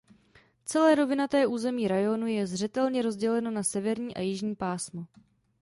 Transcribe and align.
Celé 0.71 0.95
rovinaté 0.95 1.47
území 1.47 1.87
rajónu 1.87 2.27
je 2.27 2.47
zřetelně 2.47 3.01
rozděleno 3.01 3.51
na 3.51 3.63
severní 3.63 4.15
a 4.15 4.19
jižní 4.19 4.55
pásmo. 4.55 5.05